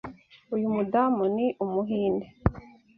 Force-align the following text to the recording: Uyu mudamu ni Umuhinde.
Uyu 0.55 0.67
mudamu 0.75 1.23
ni 1.35 1.47
Umuhinde. 1.63 2.27